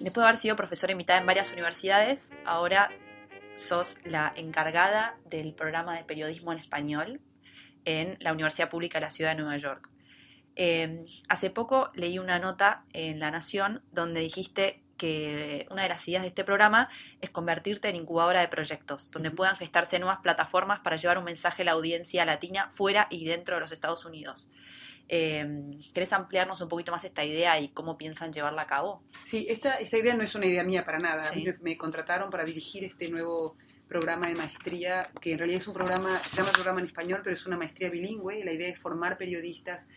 [0.00, 2.90] después de haber sido profesora invitada en varias universidades, ahora
[3.54, 7.20] sos la encargada del programa de periodismo en español
[7.84, 9.90] en la Universidad Pública de la Ciudad de Nueva York.
[10.56, 16.06] Eh, hace poco leí una nota en La Nación donde dijiste que una de las
[16.08, 16.90] ideas de este programa
[17.22, 21.62] es convertirte en incubadora de proyectos, donde puedan gestarse nuevas plataformas para llevar un mensaje
[21.62, 24.50] a la audiencia latina fuera y dentro de los Estados Unidos.
[25.12, 25.44] Eh,
[25.92, 29.02] ¿Querés ampliarnos un poquito más esta idea y cómo piensan llevarla a cabo?
[29.24, 31.32] Sí, esta, esta idea no es una idea mía para nada.
[31.34, 33.56] Me, me contrataron para dirigir este nuevo
[33.88, 37.34] programa de maestría, que en realidad es un programa, se llama programa en español, pero
[37.34, 38.44] es una maestría bilingüe.
[38.44, 39.88] La idea es formar periodistas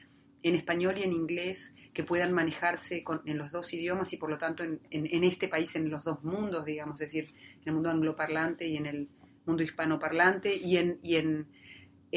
[0.42, 4.40] en español y en inglés que puedan manejarse en los dos idiomas y por lo
[4.40, 4.80] tanto en,
[5.24, 8.88] este país, en los dos mundos, digamos, es decir, en el mundo angloparlante y en
[8.88, 9.10] el
[9.46, 11.48] mundo hispanoparlante y en, y en,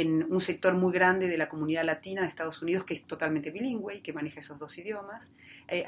[0.04, 3.96] un sector muy grande de la comunidad latina de Estados Unidos que es totalmente bilingüe
[3.96, 5.32] y que maneja esos dos idiomas.
[5.68, 5.86] Eh,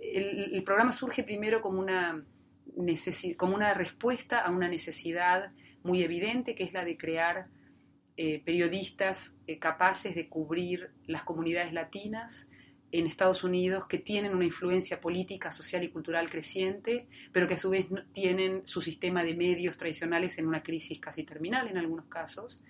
[0.00, 2.24] el, el, programa surge primero como una,
[3.36, 7.48] como una respuesta a una necesidad muy evidente que es la de crear
[8.22, 12.50] eh, periodistas eh, capaces de cubrir las comunidades latinas
[12.92, 17.56] en Estados Unidos que tienen una influencia política, social y cultural creciente, pero que a
[17.56, 22.06] su vez tienen su sistema de medios tradicionales en una crisis casi terminal en algunos
[22.06, 22.62] casos.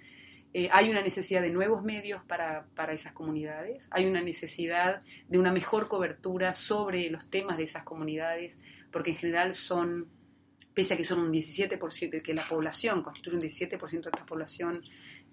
[0.53, 5.39] Eh, hay una necesidad de nuevos medios para, para, esas comunidades, hay una necesidad de
[5.39, 10.09] una mejor cobertura sobre los temas de esas comunidades, porque en general son,
[10.75, 14.83] pese a que son un 17%, que la población constituye un 17% de esta población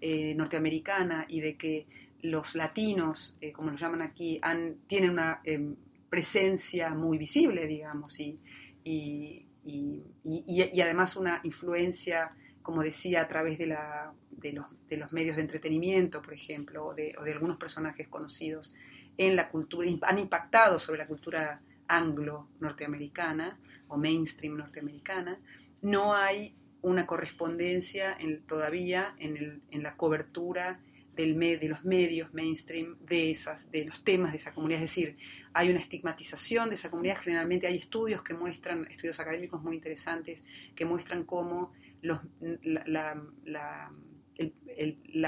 [0.02, 1.88] eh, norteamericana y de que
[2.22, 4.40] los latinos, eh, como lo llaman aquí,
[4.86, 5.76] tienen una em,
[6.10, 8.40] presencia muy visible, digamos, y,
[8.84, 15.12] y, y, además una influencia, como decía, a través de, la, de, los, de los
[15.12, 18.74] medios de entretenimiento, por ejemplo, o de, o de, algunos personajes conocidos
[19.18, 25.40] en la cultura, han impactado sobre la cultura anglo-norteamericana o mainstream norteamericana,
[25.82, 30.80] no hay una correspondencia en, todavía en, la cobertura
[31.16, 34.84] del de los medios mainstream de, esas, de los temas de esa comunidad.
[34.84, 35.18] Es decir,
[35.54, 37.18] hay una estigmatización de esa comunidad.
[37.18, 40.44] Generalmente hay estudios que muestran, estudios académicos muy interesantes,
[40.76, 43.92] que muestran cómo los, la, la,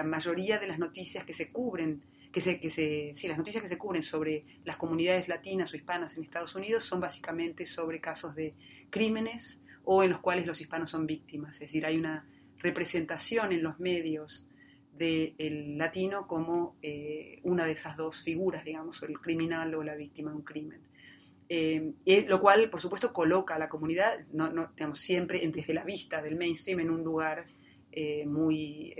[0.03, 3.69] mayoría de las noticias que se cubren que se, que se, sí, las noticias que
[3.69, 8.35] se cubren sobre las comunidades latinas o hispanas en Estados Unidos son básicamente sobre casos
[8.35, 8.53] de
[8.89, 11.55] crímenes o en los cuales los hispanos son víctimas.
[11.55, 12.27] Es decir, hay una
[12.59, 14.45] representación en los medios
[14.95, 20.29] del latino como eh, una de esas dos figuras, digamos, el criminal o la víctima
[20.29, 20.81] de un crimen.
[21.47, 21.93] Eh,
[22.27, 26.35] lo cual, por supuesto, coloca a la comunidad, no, digamos, siempre desde la vista del
[26.35, 27.47] mainstream en un lugar
[27.91, 28.93] eh, muy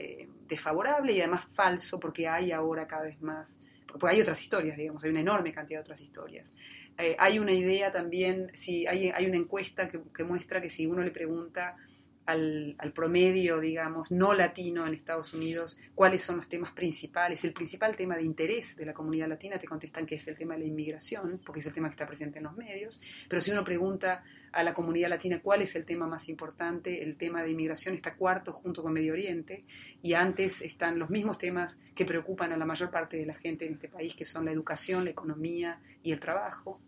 [0.47, 3.57] desfavorable y además falso, porque hay ahora cada vez más,
[3.87, 6.55] porque hay otras historias, digamos, hay una enorme cantidad de otras historias.
[6.97, 11.01] Eh, hay una idea también, si hay, hay una encuesta que, muestra que si uno
[11.01, 11.77] le pregunta
[12.25, 17.53] al, al, promedio, digamos, no latino en Estados Unidos, cuáles son los temas principales, el
[17.53, 20.59] principal tema de interés de la comunidad latina, te contestan que es el tema de
[20.59, 23.63] la inmigración, porque es el tema que está presente en los medios, pero si uno
[23.63, 27.03] pregunta a la comunidad latina cuál es el tema más importante.
[27.03, 29.61] El tema de inmigración está cuarto junto con Medio Oriente
[30.01, 33.65] y antes están los mismos temas que preocupan a la mayor parte de la gente
[33.65, 36.79] en este país, que son la educación, la economía y el trabajo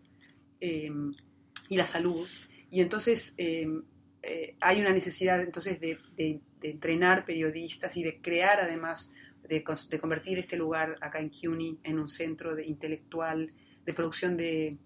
[0.59, 1.13] em,
[1.69, 2.27] y la salud.
[2.69, 3.83] Y entonces em,
[4.23, 5.97] eh, hay una necesidad entonces de,
[6.63, 9.13] entrenar periodistas y de crear además,
[9.47, 13.51] de, convertir este lugar acá en CUNY en un centro de intelectual
[13.83, 14.78] de producción de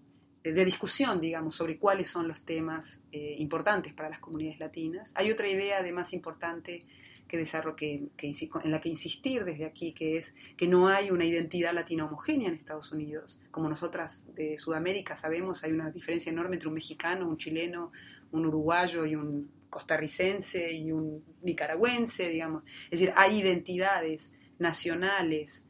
[0.52, 5.12] de discusión, digamos, sobre cuáles son los temas eh, importantes para las comunidades latinas.
[5.14, 6.86] Hay otra idea además importante
[7.28, 7.42] que,
[7.76, 11.72] que, que, en la que insistir desde aquí, que es que no hay una identidad
[11.72, 13.40] latina homogénea en Estados Unidos.
[13.50, 17.92] Como nosotras de Sudamérica sabemos, hay una diferencia enorme entre un mexicano, un chileno,
[18.32, 22.64] un uruguayo y un costarricense y un nicaragüense, digamos.
[22.90, 25.66] Es decir, hay identidades nacionales.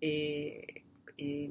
[0.00, 0.84] Eh,
[1.18, 1.50] eh,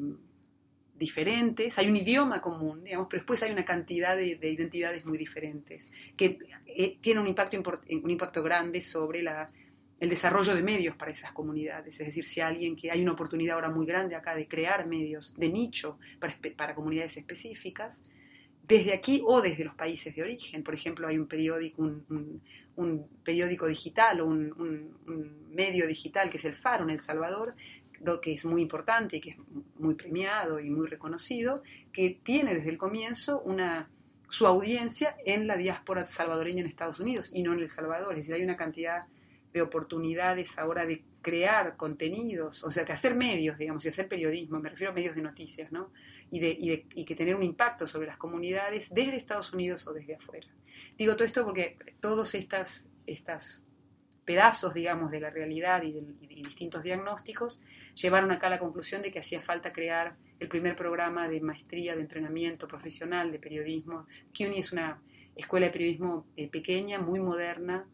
[1.01, 5.91] diferentes, hay un idioma común, digamos, pero después hay una cantidad de, identidades muy diferentes
[6.15, 6.37] que
[6.67, 9.51] eh, tiene un impacto, un impacto grande sobre la,
[9.99, 11.99] el desarrollo de medios para esas comunidades.
[11.99, 15.33] Es decir, si alguien que hay una oportunidad ahora muy grande acá de crear medios
[15.35, 18.03] de nicho para, comunidades específicas,
[18.63, 20.63] desde aquí o desde los países de origen.
[20.63, 24.51] Por ejemplo, hay un periódico, un, periódico digital o un,
[25.05, 27.55] un, medio digital que es el Faro en El Salvador,
[28.21, 29.37] que es muy importante y que es
[29.77, 31.63] muy premiado y muy reconocido,
[31.93, 33.89] que tiene desde el comienzo una,
[34.29, 38.13] su audiencia en la diáspora salvadoreña en Estados Unidos y no en El Salvador.
[38.13, 39.07] Es decir, hay una cantidad
[39.53, 44.59] de oportunidades ahora de crear contenidos, o sea, que hacer medios, digamos, y hacer periodismo,
[44.59, 45.91] me refiero a medios de noticias, ¿no?
[46.31, 49.85] Y, de, y, de, y que tener un impacto sobre las comunidades desde Estados Unidos
[49.87, 50.47] o desde afuera.
[50.97, 53.63] Digo todo esto porque todos estas, estas
[54.25, 57.61] pedazos, digamos, de la realidad y de, distintos diagnósticos
[57.95, 61.95] llevaron acá a la conclusión de que hacía falta crear el primer programa de maestría
[61.95, 64.07] de entrenamiento profesional de periodismo.
[64.35, 65.01] CUNY es una
[65.35, 67.85] escuela de periodismo eh, pequeña, muy moderna,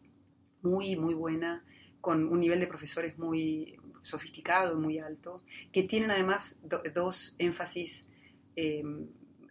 [0.62, 1.64] muy, muy buena,
[2.00, 5.42] con un nivel de profesores muy sofisticado, muy alto,
[5.72, 6.62] que tienen además
[6.94, 8.08] dos énfasis
[8.56, 8.82] eh,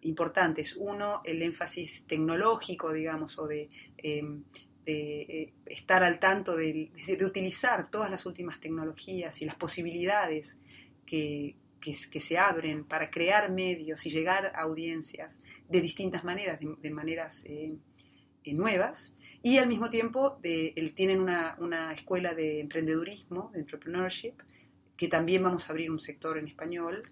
[0.02, 0.76] importantes.
[0.76, 4.22] Uno, el énfasis tecnológico, digamos, o de, eh,
[4.88, 10.60] eh, estar al tanto de, de, utilizar todas las últimas tecnologías y las posibilidades
[11.06, 11.56] que,
[12.20, 15.38] se abren para crear medios y llegar a audiencias
[15.70, 17.46] de distintas maneras, de, maneras
[18.46, 19.14] nuevas
[19.44, 24.34] y al mismo tiempo de, tienen una, escuela de emprendedurismo, de entrepreneurship,
[24.98, 27.04] que también vamos a abrir un sector en español,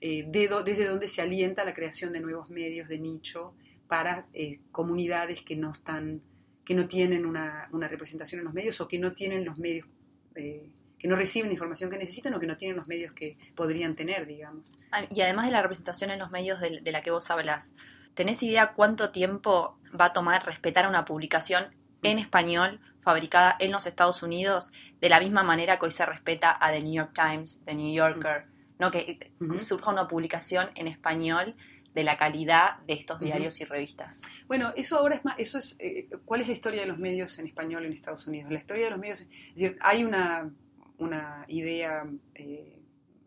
[0.00, 3.54] eh, desde donde se alienta la creación de nuevos medios de nicho
[3.88, 6.22] para eh, comunidades que no están
[6.64, 9.86] que no tienen una, una, representación en los medios o que no tienen los medios
[10.34, 13.36] eh, que no reciben la información que necesitan o que no tienen los medios que
[13.56, 14.72] podrían tener, digamos.
[14.92, 17.74] Ah, y además de la representación en los medios de, de la que vos hablas,
[18.14, 23.86] ¿tenés idea cuánto tiempo va a tomar respetar una publicación en español fabricada en los
[23.86, 24.70] Estados Unidos
[25.00, 27.92] de la misma manera que hoy se respeta a The New York Times, The New
[27.92, 28.46] Yorker,
[28.78, 28.90] ¿no?
[28.90, 31.56] que surja una publicación en español
[31.94, 34.22] de la calidad de estos diarios y revistas.
[34.46, 37.38] Bueno, eso ahora es más, eso es, eh, ¿cuál es la historia de los medios
[37.38, 38.50] en español en Estados Unidos?
[38.50, 40.50] La historia de los medios, es decir, hay una,
[40.98, 42.78] una idea eh,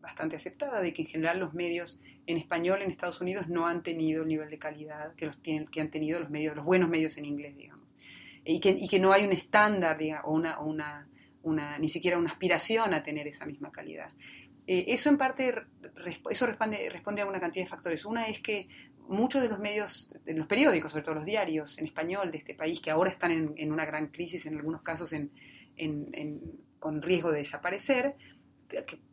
[0.01, 3.83] bastante aceptada de que en general los medios en español en Estados Unidos no han
[3.83, 6.89] tenido el nivel de calidad que, los tienen, que han tenido los medios, los buenos
[6.89, 7.85] medios en inglés, digamos.
[8.44, 11.07] Y que, y que no hay un estándar, digamos, o una, una,
[11.44, 14.09] una, ni siquiera una aspiración a tener esa misma calidad.
[14.67, 15.53] Eh, eso en parte
[16.29, 18.06] eso responde, responde a una cantidad de factores.
[18.06, 18.67] Una es que
[19.07, 22.56] muchos de los medios, de los periódicos, sobre todo los diarios en español de este
[22.56, 25.31] país, que ahora están en, una gran crisis, en algunos casos en,
[25.77, 26.41] en,
[26.79, 28.15] con riesgo de desaparecer,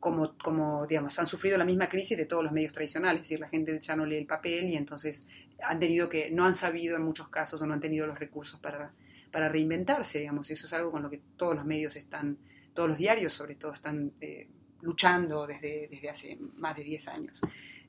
[0.00, 3.40] como, como, digamos, han sufrido la misma crisis de todos los medios tradicionales, es decir,
[3.40, 5.26] la gente ya no lee el papel y entonces
[5.62, 8.58] han tenido que, no han sabido en muchos casos o no han tenido los recursos
[8.58, 8.92] para,
[9.30, 12.38] para reinventarse, digamos, eso es algo con lo que todos los medios están,
[12.72, 14.48] todos los diarios sobre todo están eh,
[14.82, 17.40] luchando desde, desde hace más de 10 años.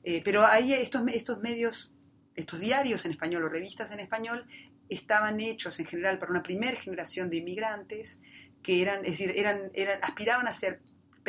[0.02, 1.92] Eh, pero ahí estos, estos medios,
[2.34, 4.46] estos diarios en español o revistas en español,
[4.88, 8.20] estaban hechos en general para una primera generación de inmigrantes
[8.62, 10.80] que eran, es decir, eran, eran, aspiraban a hacer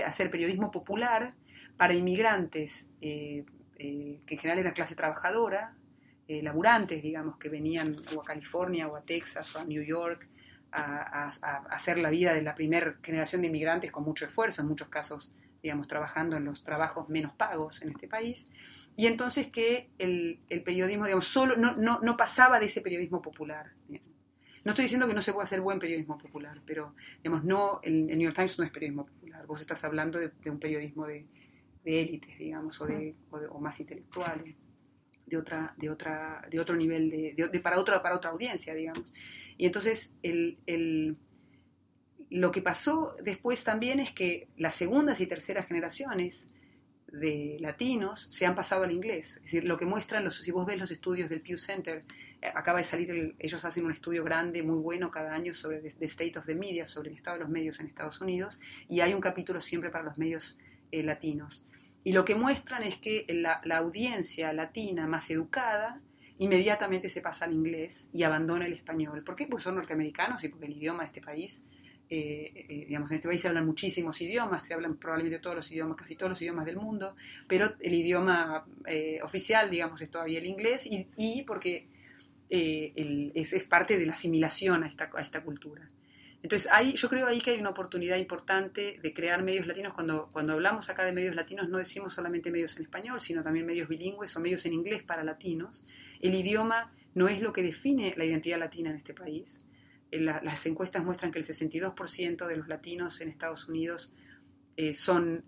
[0.05, 1.33] hacer periodismo popular
[1.77, 3.45] para inmigrantes eh,
[3.77, 5.73] eh, que en general eran clase trabajadora,
[6.27, 10.27] laburantes, digamos, que venían o a California o a Texas o a New York
[10.71, 11.29] a,
[11.69, 15.31] hacer la vida de la primera generación de inmigrantes con mucho esfuerzo, en muchos casos,
[15.65, 18.51] digamos, trabajando en los trabajos menos pagos en este país.
[18.95, 23.71] Y entonces que el, periodismo, digamos, solo no, no, no, pasaba de ese periodismo popular.
[23.89, 28.11] No estoy diciendo que no se pueda hacer buen periodismo popular, pero, digamos, no, el,
[28.11, 31.25] el New York Times no es periodismo popular Vos estás hablando de, un periodismo de,
[31.83, 34.55] élites, digamos, o, de, o, más intelectual,
[35.25, 39.13] de, otra, de, otra, de otro nivel, de, para, otra, para otra audiencia, digamos.
[39.57, 41.17] Y entonces el,
[42.29, 46.49] lo que pasó después también es que las segundas y terceras generaciones
[47.11, 49.37] de latinos se han pasado al inglés.
[49.37, 52.03] Es decir, lo que muestran, los, si vos ves los estudios del Pew Center,
[52.41, 56.05] eh, acaba de salir, ellos hacen un estudio grande, muy bueno cada año sobre the,
[56.05, 56.45] State of
[56.85, 60.03] sobre el estado de los medios en Estados Unidos, y hay un capítulo siempre para
[60.03, 60.57] los medios
[60.91, 61.63] eh, latinos.
[62.03, 66.01] Y lo que muestran es que la, audiencia latina más educada
[66.37, 69.23] inmediatamente se pasa al inglés y abandona el español.
[69.23, 69.47] ¿Por qué?
[69.47, 71.63] Porque son norteamericanos y porque el idioma de este país
[72.09, 75.97] eh, digamos, en este país se hablan muchísimos idiomas, se hablan probablemente todos los idiomas,
[75.97, 77.15] casi todos los idiomas del mundo,
[77.47, 78.65] pero el idioma
[79.23, 81.87] oficial, digamos, es todavía el inglés y, y porque
[82.49, 85.87] eh, es, parte de la asimilación a esta, a esta cultura.
[86.43, 89.93] Entonces, ahí, yo creo ahí que hay una oportunidad importante de crear medios latinos.
[89.93, 93.65] Cuando, cuando hablamos acá de medios latinos, no decimos solamente medios en español, sino también
[93.65, 95.85] medios bilingües o medios en inglés para latinos.
[96.21, 99.64] El idioma no es lo que define la identidad latina en este país.
[100.15, 104.13] Eh, las encuestas muestran que el 62% de los latinos en Estados Unidos
[104.77, 105.45] eh, son,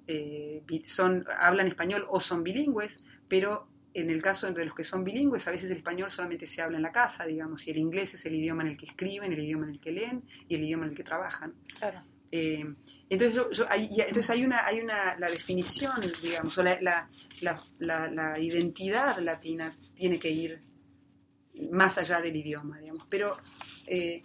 [0.85, 5.47] son, hablan español o son bilingües, pero en el caso de los que son bilingües,
[5.47, 8.25] a veces el español solamente se habla en la casa, digamos, y el inglés es
[8.27, 10.85] el idioma en el que escriben, el idioma en el que leen y el idioma
[10.85, 11.55] en el que trabajan.
[11.79, 12.03] Claro.
[12.31, 12.63] Eh,
[13.09, 17.09] entonces, yo, hay, entonces hay una, hay una, la definición, digamos, o la, la,
[17.79, 20.61] la, la, identidad latina tiene que ir
[21.71, 23.05] más allá del idioma, digamos.
[23.09, 23.37] Pero
[23.85, 24.21] eh,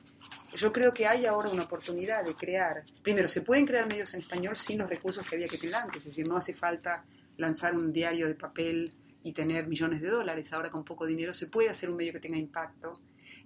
[0.57, 4.21] yo creo que hay ahora una oportunidad de crear, primero, se pueden crear medios en
[4.21, 7.05] español sin los recursos que había que tener antes, es decir, no hace falta
[7.37, 11.47] lanzar un diario de papel y tener millones de dólares, ahora con poco dinero se
[11.47, 12.93] puede hacer un medio que tenga impacto.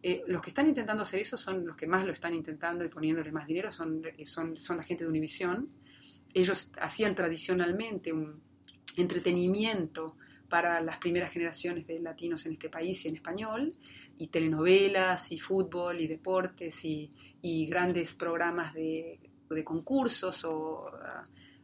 [0.02, 2.88] Eh, los que están intentando hacer eso son los que más lo están intentando y
[2.88, 5.68] poniéndole más dinero, son, son, son la gente de Univisión.
[6.32, 8.40] Ellos hacían tradicionalmente un
[8.96, 10.16] entretenimiento
[10.48, 13.72] para las primeras generaciones de latinos en este país y en español,
[14.18, 17.10] y telenovelas, y fútbol, y deportes, y,
[17.42, 19.18] y grandes programas de,
[19.50, 20.90] de concursos o,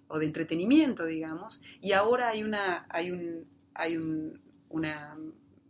[0.09, 1.63] o, de entretenimiento, digamos.
[1.81, 5.17] Y ahora hay una, hay un, hay un, una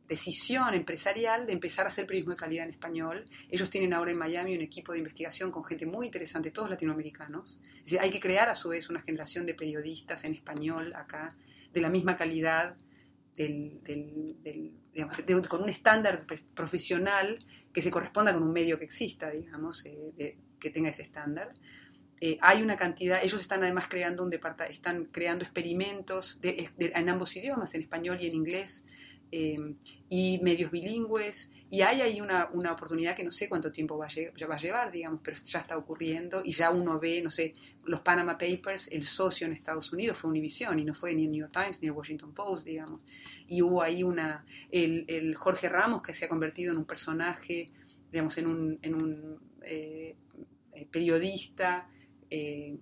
[0.09, 3.25] decisión empresarial de empezar a hacer periodismo de calidad en español.
[3.49, 7.59] Ellos tienen ahora en Miami un equipo de investigación con gente muy interesante, todos latinoamericanos.
[7.78, 11.35] Es decir, hay que crear a su vez una generación de periodistas en español acá,
[11.73, 12.76] de la misma calidad,
[13.37, 13.81] del,
[15.49, 17.39] con un estándar profesional
[17.73, 21.49] que se corresponda con un medio que exista, digamos, eh, que tenga ese estándar.
[22.21, 27.35] Eh, hay una cantidad, ellos están además creando un departamento, están creando experimentos en ambos
[27.37, 28.85] idiomas, en español y en inglés,
[29.33, 29.57] eh,
[30.09, 34.07] y medios bilingües, y hay ahí una, una, oportunidad que no sé cuánto tiempo va
[34.07, 37.55] a, va a llevar, digamos, pero ya está ocurriendo, y ya uno ve, no sé,
[37.87, 41.31] los Panama Papers, el socio en Estados Unidos fue Univision, y no fue ni el
[41.31, 43.03] New York Times ni el Washington Post, digamos,
[43.49, 47.71] y hubo ahí una, el, el Jorge Ramos que se ha convertido en un personaje,
[48.11, 50.15] digamos, en un, en un eh,
[50.91, 51.89] periodista,
[52.29, 52.77] eh,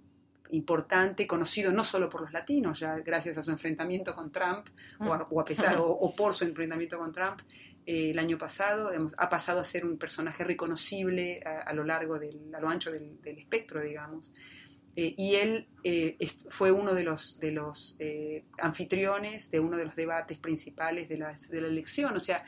[0.52, 5.40] importante, conocido no solo por los latinos, ya gracias a su enfrentamiento con Trump, o,
[5.40, 7.40] a, pesar, o, por su enfrentamiento con Trump,
[7.87, 12.54] eh, el año pasado, ha pasado a ser un personaje reconocible a, lo largo, del,
[12.54, 14.33] a lo ancho del, espectro, digamos.
[14.97, 15.69] Eh, y él
[16.49, 17.97] fue uno de los, de los
[18.59, 22.45] anfitriones de uno de los debates principales de la, de la elección, o sea,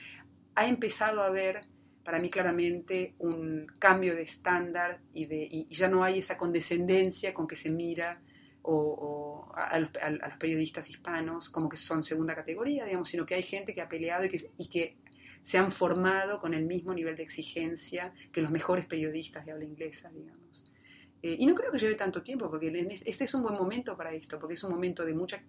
[0.54, 1.62] ha empezado a ver
[2.04, 7.46] para mí claramente un cambio de estándar y, de, ya no hay esa condescendencia con
[7.46, 8.20] que se mira
[8.62, 9.90] o, a, los,
[10.38, 14.24] periodistas hispanos como que son segunda categoría, digamos, sino que hay gente que ha peleado
[14.24, 14.96] y que, y que
[15.42, 19.64] se han formado con el mismo nivel de exigencia que los mejores periodistas de habla
[19.64, 20.64] inglesa, digamos.
[21.22, 22.72] Eh, y no creo que lleve tanto tiempo, porque
[23.04, 25.42] este es un buen momento para esto, porque es un momento de mucha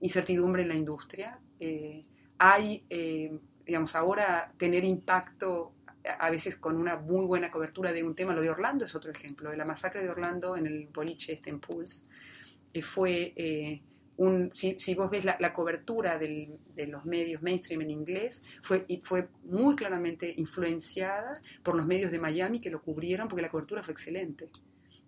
[0.00, 1.38] incertidumbre en la industria.
[1.58, 2.02] Eh,
[2.38, 5.72] hay eh, digamos, ahora tener impacto
[6.18, 9.10] a veces con una muy buena cobertura de un tema, lo de Orlando es otro
[9.10, 12.04] ejemplo, la masacre de Orlando en el boliche este en Pulse,
[12.72, 13.80] eh, fue eh,
[14.18, 19.74] un, si, vos ves la, cobertura de los medios mainstream en inglés, fue, fue muy
[19.74, 24.50] claramente influenciada por los medios de Miami que lo cubrieron porque la cobertura fue excelente,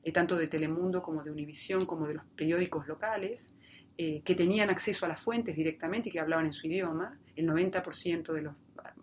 [0.02, 3.54] eh, tanto de Telemundo como de Univisión como de los periódicos locales,
[3.98, 8.32] que tenían acceso a las fuentes directamente y que hablaban en su idioma, el 90%
[8.32, 8.54] de los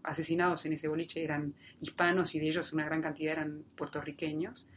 [0.04, 4.68] asesinados en ese boliche eran hispanos y de ellos una gran cantidad eran puertorriqueños.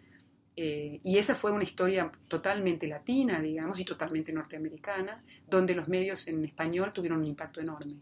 [0.59, 6.29] Eh, y esa fue una historia totalmente latina, digamos, y totalmente norteamericana, donde los medios
[6.29, 7.97] en español tuvieron un impacto enorme.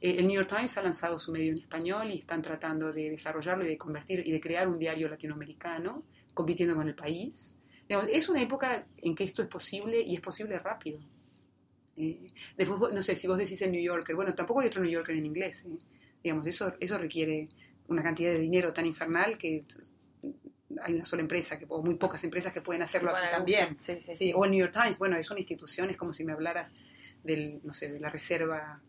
[0.00, 3.10] Eh, el New York Times ha lanzado su medio en español y están tratando de
[3.10, 6.02] desarrollarlo y de convertir y de crear un diario latinoamericano,
[6.34, 7.54] compitiendo con el país.
[7.88, 10.98] es una época en que esto es posible y es posible rápido.
[11.96, 12.26] Eh,
[12.56, 15.16] después, no sé, si vos decís el New Yorker, bueno, tampoco hay otro New Yorker
[15.16, 15.66] en inglés.
[15.66, 15.78] ¿eh?
[16.22, 17.48] Digamos, eso, eso requiere
[17.88, 19.64] una cantidad de dinero tan infernal que
[20.82, 23.76] hay una sola empresa, que, o muy pocas empresas que pueden hacerlo aquí también.
[23.78, 26.72] Sí, O el New York Times, bueno, es una institución, es como si me hablaras
[27.22, 28.80] del, no sé, de la reserva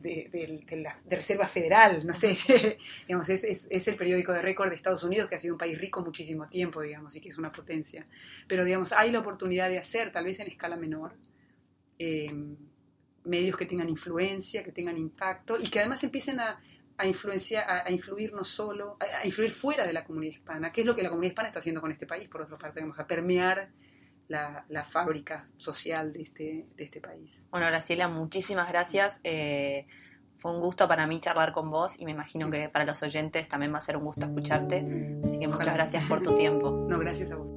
[0.00, 2.36] de, la Reserva Federal, no sé,
[3.06, 5.58] digamos, es, es, es, el periódico de récord de Estados Unidos que ha sido un
[5.58, 8.04] país rico muchísimo tiempo, digamos, y que es una potencia.
[8.48, 11.14] Pero, digamos, hay la oportunidad de hacer, tal vez en escala menor,
[11.98, 12.26] eh,
[13.24, 16.60] medios que tengan influencia, que tengan impacto y que además empiecen a,
[16.96, 20.86] a influenciar, a, influir no solo, a, influir fuera de la comunidad hispana, que es
[20.86, 23.06] lo que la comunidad hispana está haciendo con este país, por otra parte, vamos a
[23.06, 23.70] permear
[24.28, 27.46] la, la, fábrica social de este, de este país.
[27.50, 29.20] Bueno, Graciela, muchísimas gracias.
[29.24, 29.86] Eh,
[30.36, 33.48] fue un gusto para mí charlar con vos y me imagino que para los oyentes
[33.48, 34.84] también va a ser un gusto escucharte.
[35.24, 36.86] Así que muchas gracias por tu tiempo.
[36.88, 37.53] No, gracias a vos.